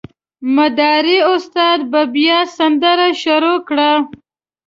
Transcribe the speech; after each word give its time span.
مداري 0.55 1.17
استاد 1.33 1.79
به 1.91 2.01
بیا 2.13 2.39
سندره 2.57 3.07
شروع 3.21 3.59
کړه. 3.67 3.91